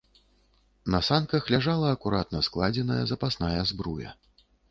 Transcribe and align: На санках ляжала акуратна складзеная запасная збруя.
На 0.95 1.01
санках 1.09 1.51
ляжала 1.57 1.91
акуратна 1.97 2.41
складзеная 2.49 2.99
запасная 3.13 3.61
збруя. 3.73 4.17